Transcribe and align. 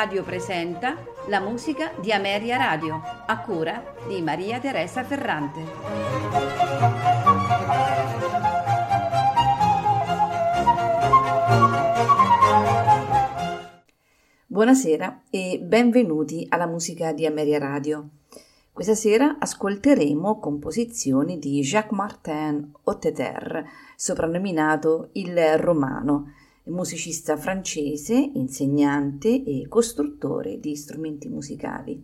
Radio 0.00 0.22
presenta 0.22 0.96
la 1.26 1.40
musica 1.40 1.92
di 2.00 2.10
Ameria 2.10 2.56
Radio, 2.56 3.02
a 3.26 3.38
cura 3.40 3.96
di 4.08 4.22
Maria 4.22 4.58
Teresa 4.58 5.04
Ferrante. 5.04 5.60
Buonasera 14.46 15.24
e 15.28 15.60
benvenuti 15.62 16.46
alla 16.48 16.66
musica 16.66 17.12
di 17.12 17.26
Ameria 17.26 17.58
Radio. 17.58 18.08
Questa 18.72 18.94
sera 18.94 19.36
ascolteremo 19.38 20.38
composizioni 20.38 21.38
di 21.38 21.60
Jacques 21.60 21.98
Martin 21.98 22.72
Hotteter, 22.84 23.66
soprannominato 23.96 25.10
il 25.12 25.58
Romano, 25.58 26.32
musicista 26.70 27.36
francese, 27.36 28.14
insegnante 28.14 29.28
e 29.28 29.66
costruttore 29.68 30.58
di 30.58 30.74
strumenti 30.76 31.28
musicali. 31.28 32.02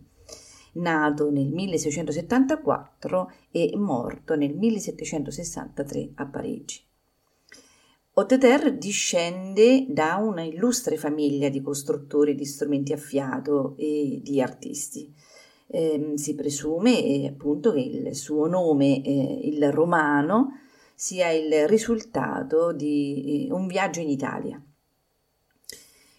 Nato 0.73 1.31
nel 1.31 1.51
1674 1.51 3.31
e 3.51 3.71
morto 3.75 4.35
nel 4.35 4.55
1763 4.55 6.11
a 6.15 6.25
Parigi. 6.27 6.85
Hotteter 8.13 8.75
discende 8.77 9.85
da 9.89 10.15
una 10.15 10.41
illustre 10.41 10.97
famiglia 10.97 11.49
di 11.49 11.61
costruttori 11.61 12.33
di 12.33 12.45
strumenti 12.45 12.91
a 12.91 12.97
fiato 12.97 13.75
e 13.77 14.19
di 14.23 14.41
artisti. 14.41 15.13
Eh, 15.67 16.13
si 16.15 16.33
presume 16.33 17.03
eh, 17.03 17.27
appunto 17.27 17.73
che 17.73 17.79
il 17.79 18.15
suo 18.15 18.47
nome, 18.47 19.03
eh, 19.03 19.39
il 19.43 19.71
romano, 19.71 20.59
sia 20.99 21.29
il 21.29 21.67
risultato 21.67 22.73
di 22.73 23.45
eh, 23.47 23.53
un 23.53 23.67
viaggio 23.67 23.99
in 23.99 24.09
Italia. 24.09 24.59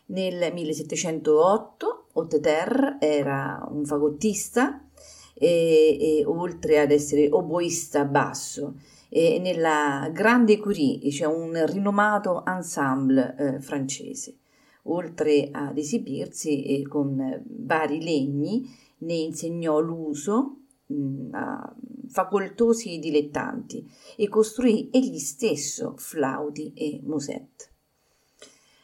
Nel 0.06 0.52
1708 0.52 2.06
Hotteter 2.12 2.98
era 3.00 3.66
un 3.68 3.84
fagottista 3.84 4.88
e, 5.34 5.98
e, 6.00 6.24
oltre 6.24 6.78
ad 6.78 6.92
essere 6.92 7.28
oboista 7.28 8.04
basso 8.04 8.76
e 9.08 9.40
nella 9.40 10.08
Grande 10.12 10.58
Curie 10.58 11.00
c'è 11.10 11.26
un 11.26 11.60
rinomato 11.66 12.46
ensemble 12.46 13.34
eh, 13.36 13.60
francese. 13.60 14.36
Oltre 14.84 15.48
ad 15.50 15.76
esibirsi 15.76 16.62
eh, 16.62 16.86
con 16.86 17.42
vari 17.48 18.00
legni, 18.00 18.64
ne 18.98 19.14
insegnò 19.14 19.80
l'uso 19.80 20.60
mh, 20.86 21.28
a 21.32 21.74
facoltosi 22.08 22.98
dilettanti 22.98 23.88
e 24.16 24.28
costruì 24.28 24.88
egli 24.92 25.18
stesso 25.18 25.94
flauti 25.96 26.72
e 26.74 27.00
musette. 27.04 27.66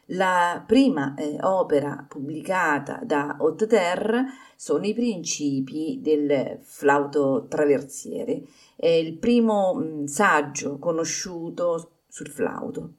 La 0.08 0.62
prima 0.66 1.14
eh, 1.14 1.38
opera 1.40 2.04
pubblicata 2.06 3.00
da 3.02 3.36
Hotteter 3.38 4.24
sono 4.54 4.84
i 4.84 4.92
principi 4.92 5.98
del 6.02 6.58
flauto 6.62 7.46
traversiere, 7.48 8.42
è 8.76 8.88
il 8.88 9.16
primo 9.16 9.74
mh, 9.74 10.04
saggio 10.04 10.78
conosciuto 10.78 11.92
sul 12.06 12.28
flauto. 12.28 12.92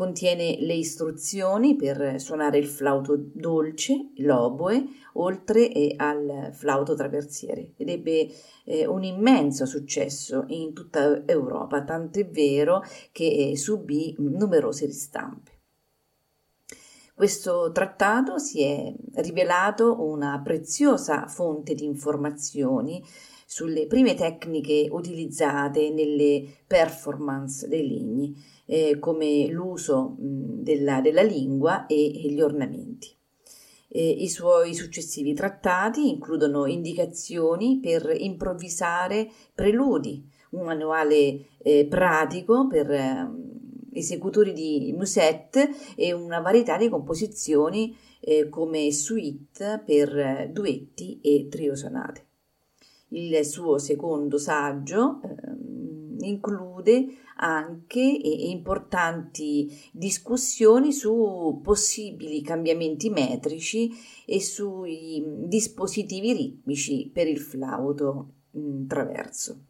Contiene 0.00 0.56
le 0.60 0.72
istruzioni 0.72 1.76
per 1.76 2.18
suonare 2.18 2.56
il 2.56 2.66
flauto 2.66 3.18
dolce, 3.18 4.12
l'oboe, 4.16 4.82
oltre 5.16 5.70
al 5.94 6.48
flauto 6.54 6.94
traversiere 6.94 7.74
ed 7.76 7.90
ebbe 7.90 8.26
eh, 8.64 8.86
un 8.86 9.02
immenso 9.02 9.66
successo 9.66 10.46
in 10.46 10.72
tutta 10.72 11.22
Europa, 11.26 11.84
tant'è 11.84 12.26
vero 12.30 12.82
che 13.12 13.50
eh, 13.50 13.56
subì 13.58 14.14
numerose 14.16 14.86
ristampe. 14.86 15.58
Questo 17.12 17.70
trattato 17.70 18.38
si 18.38 18.62
è 18.62 18.94
rivelato 19.16 20.02
una 20.02 20.40
preziosa 20.42 21.26
fonte 21.26 21.74
di 21.74 21.84
informazioni 21.84 23.04
sulle 23.50 23.88
prime 23.88 24.14
tecniche 24.14 24.86
utilizzate 24.92 25.90
nelle 25.90 26.44
performance 26.68 27.66
dei 27.66 27.84
legni, 27.84 28.32
eh, 28.64 29.00
come 29.00 29.48
l'uso 29.48 30.14
mh, 30.16 30.62
della, 30.62 31.00
della, 31.00 31.22
lingua 31.22 31.86
e, 31.86 31.96
e 31.96 32.30
gli 32.30 32.40
ornamenti. 32.40 33.12
Eh, 33.88 34.08
I 34.08 34.28
suoi 34.28 34.72
successivi 34.72 35.34
trattati 35.34 36.08
includono 36.08 36.66
indicazioni 36.66 37.80
per 37.80 38.14
improvvisare 38.16 39.28
preludi, 39.52 40.24
un 40.50 40.62
manuale 40.62 41.46
eh, 41.58 41.86
pratico 41.90 42.68
per 42.68 42.88
ehm, 42.88 43.88
esecutori 43.94 44.52
di 44.52 44.94
musette 44.96 45.70
e 45.96 46.12
una 46.12 46.38
varietà 46.38 46.76
di 46.76 46.88
composizioni 46.88 47.96
eh, 48.20 48.48
come 48.48 48.92
suite 48.92 49.82
per 49.84 50.16
eh, 50.16 50.50
duetti 50.52 51.18
e 51.20 51.48
trio 51.50 51.74
sonate. 51.74 52.26
Il 53.12 53.44
suo 53.44 53.78
secondo 53.78 54.38
saggio 54.38 55.20
eh, 55.22 56.26
include 56.26 57.06
anche 57.36 58.00
importanti 58.00 59.90
discussioni 59.92 60.92
su 60.92 61.60
possibili 61.62 62.42
cambiamenti 62.42 63.08
metrici 63.08 63.90
e 64.26 64.40
sui 64.40 65.24
dispositivi 65.46 66.32
ritmici 66.32 67.10
per 67.12 67.26
il 67.26 67.40
flauto 67.40 68.32
mh, 68.50 68.86
traverso. 68.86 69.64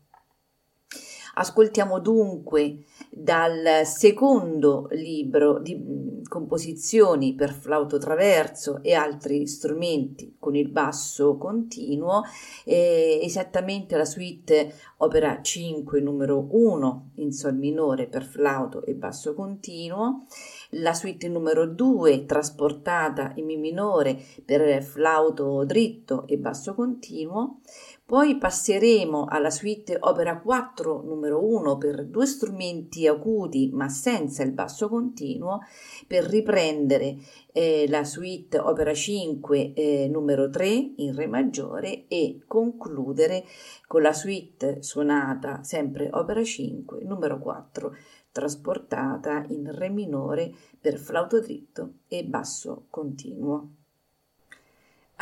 Ascoltiamo 1.35 2.01
dunque 2.01 2.85
dal 3.09 3.85
secondo 3.85 4.89
libro 4.91 5.59
di 5.59 5.77
mm, 5.77 6.23
composizioni 6.29 7.35
per 7.35 7.53
flauto 7.53 7.99
traverso 7.99 8.83
e 8.83 8.95
altri 8.95 9.47
strumenti 9.47 10.37
con 10.39 10.57
il 10.57 10.69
basso 10.69 11.37
continuo, 11.37 12.23
eh, 12.65 13.21
esattamente 13.23 13.97
la 13.97 14.05
suite 14.05 14.75
opera 14.99 15.41
5 15.41 16.01
numero 16.01 16.47
1 16.51 17.11
in 17.17 17.33
sol 17.33 17.57
minore 17.57 18.07
per 18.07 18.25
flauto 18.25 18.85
e 18.85 18.95
basso 18.95 19.35
continuo, 19.35 20.27
la 20.71 20.95
suite 20.95 21.29
numero 21.29 21.67
2 21.67 22.27
trasportata 22.27 23.33
in 23.37 23.47
mi 23.47 23.57
minore 23.57 24.21
per 24.45 24.83
flauto 24.83 25.65
dritto 25.65 26.27
e 26.27 26.39
basso 26.39 26.75
continuo, 26.75 27.61
poi 28.10 28.38
passeremo 28.38 29.26
alla 29.28 29.50
suite 29.50 29.97
opera 30.00 30.41
4 30.41 31.03
numero 31.04 31.44
1 31.44 31.78
per 31.78 32.06
due 32.06 32.26
strumenti 32.26 33.06
acuti 33.06 33.71
ma 33.72 33.88
senza 33.88 34.43
il 34.43 34.50
basso 34.50 34.88
continuo 34.88 35.60
per 36.09 36.25
riprendere 36.25 37.19
eh, 37.53 37.87
la 37.88 38.03
suite 38.03 38.59
opera 38.59 38.93
5 38.93 39.75
eh, 39.75 40.09
numero 40.09 40.50
3 40.50 40.94
in 40.97 41.15
re 41.15 41.28
maggiore 41.28 42.09
e 42.09 42.41
concludere 42.48 43.44
con 43.87 44.03
la 44.03 44.12
suite 44.12 44.82
suonata 44.82 45.62
sempre 45.62 46.09
opera 46.10 46.42
5 46.42 47.04
numero 47.04 47.38
4 47.38 47.97
trasportata 48.32 49.44
in 49.50 49.71
re 49.72 49.88
minore 49.88 50.53
per 50.81 50.98
flauto 50.98 51.38
dritto 51.38 51.98
e 52.09 52.25
basso 52.25 52.87
continuo 52.91 53.75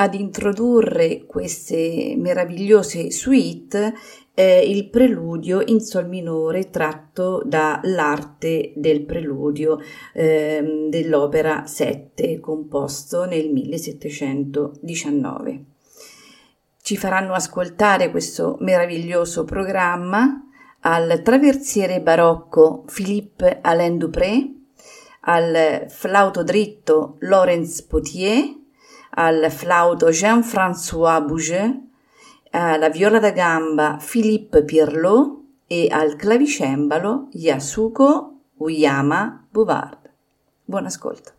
ad 0.01 0.13
introdurre 0.13 1.25
queste 1.25 2.15
meravigliose 2.17 3.11
suite 3.11 3.93
è 4.33 4.41
il 4.41 4.89
preludio 4.89 5.61
in 5.65 5.81
sol 5.81 6.07
minore 6.07 6.69
tratto 6.69 7.41
dall'arte 7.45 8.71
del 8.75 9.03
preludio 9.03 9.77
eh, 10.13 10.87
dell'opera 10.89 11.65
7 11.65 12.39
composto 12.39 13.25
nel 13.25 13.49
1719. 13.49 15.63
Ci 16.81 16.95
faranno 16.95 17.33
ascoltare 17.33 18.09
questo 18.09 18.55
meraviglioso 18.61 19.43
programma 19.43 20.45
al 20.79 21.21
traversiere 21.21 21.99
barocco 21.99 22.85
Philippe 22.85 23.59
Alain 23.61 23.97
Dupré, 23.97 24.49
al 25.23 25.87
flauto 25.89 26.43
dritto 26.43 27.17
Laurence 27.19 27.85
Potier, 27.85 28.58
al 29.19 29.51
flauto 29.51 30.11
Jean-François 30.11 31.21
Bouget, 31.21 31.77
alla 32.51 32.89
viola 32.89 33.19
da 33.19 33.31
gamba 33.31 33.97
Philippe 33.99 34.63
Pirlot 34.63 35.43
e 35.67 35.89
al 35.91 36.15
clavicembalo 36.15 37.27
Yasuko 37.31 38.45
Uyama 38.59 39.45
Bouvard. 39.51 40.09
Buon 40.63 40.85
ascolto. 40.85 41.38